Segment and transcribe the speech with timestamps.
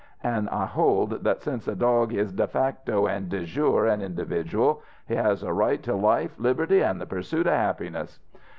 [0.23, 4.81] An' I hold that since a dog is de facto an' de jure an individual,
[5.07, 8.17] he has a right to life, liberty an' the pursuit of happiness.